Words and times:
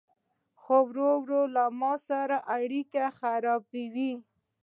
خو 0.61 0.75
ورو 0.87 1.09
ورو 1.23 1.41
له 1.55 1.63
ما 1.79 1.93
سره 2.07 2.37
اړيکي 2.55 3.05
خرابوي 3.19 4.13